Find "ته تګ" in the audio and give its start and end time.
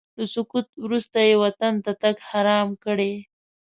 1.85-2.15